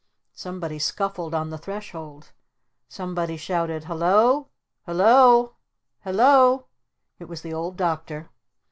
[0.33, 2.31] Somebody scuffled on the threshold.
[2.87, 4.49] Somebody shouted "Hello
[4.87, 5.57] Hello
[6.03, 6.65] Hello!"
[7.19, 8.31] It was the Old Doctor.